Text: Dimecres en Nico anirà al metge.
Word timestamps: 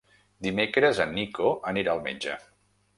Dimecres 0.47 1.03
en 1.07 1.15
Nico 1.19 1.53
anirà 1.75 1.97
al 1.97 2.05
metge. 2.11 2.45